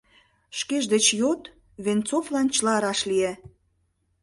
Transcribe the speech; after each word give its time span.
—Шкеж 0.59 0.83
деч 0.93 1.05
йодВенцовлан 1.19 2.47
чыла 2.55 2.75
раш 2.83 2.99
лие. 3.09 3.33